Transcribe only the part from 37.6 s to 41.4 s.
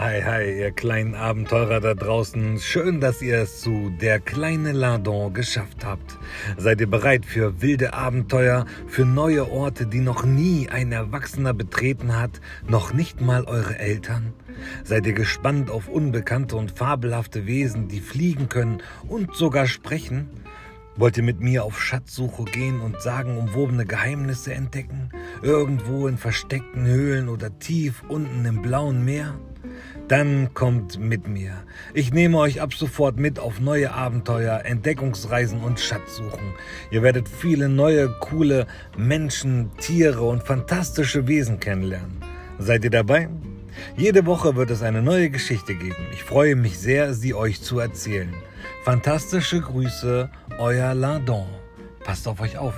neue, coole Menschen, Tiere und fantastische